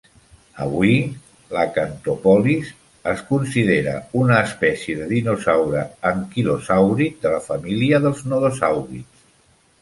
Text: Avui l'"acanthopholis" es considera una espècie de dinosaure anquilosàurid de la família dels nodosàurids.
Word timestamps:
Avui 0.63 0.93
l'"acanthopholis" 1.55 2.71
es 3.11 3.21
considera 3.27 3.93
una 4.21 4.39
espècie 4.47 4.97
de 5.03 5.11
dinosaure 5.13 5.85
anquilosàurid 6.13 7.21
de 7.27 7.35
la 7.37 7.43
família 7.51 8.01
dels 8.09 8.25
nodosàurids. 8.33 9.23